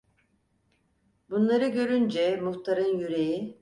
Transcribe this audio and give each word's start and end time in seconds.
Bunları 1.29 1.67
görünce 1.67 2.39
muhtarın 2.43 2.97
yüreği... 2.97 3.59